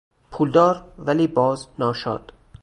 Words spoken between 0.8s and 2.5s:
ولی باز ناشاد